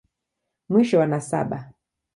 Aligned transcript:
Mwisho 0.69 0.99
wa 0.99 1.07
nasaba. 1.07 1.73